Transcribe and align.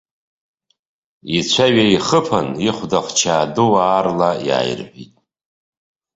Ицәа 1.37 1.65
ҩеихыԥан, 1.73 2.47
ихәда 2.67 2.99
хчаа 3.05 3.45
ду 3.53 3.71
аарла 3.85 4.31
иааирҳәит. 4.47 5.13